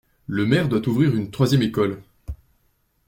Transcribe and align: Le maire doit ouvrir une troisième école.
Le 0.25 0.47
maire 0.47 0.67
doit 0.67 0.81
ouvrir 0.89 1.15
une 1.15 1.29
troisième 1.29 1.61
école. 1.61 2.01